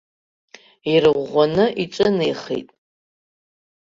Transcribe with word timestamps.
Ирӷәӷәаны 0.93 1.65
иҿынеихеит. 1.83 2.69